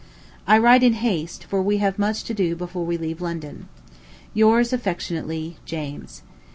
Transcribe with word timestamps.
I 0.47 0.57
write 0.57 0.81
in 0.81 0.93
haste, 0.93 1.43
for 1.43 1.61
we 1.61 1.77
have 1.77 1.99
much 1.99 2.23
to 2.23 2.33
do 2.33 2.55
before 2.55 2.83
we 2.83 2.97
leave 2.97 3.21
London. 3.21 3.67
Yours 4.33 4.73
affectionately, 4.73 5.57
JAMES. 5.65 6.23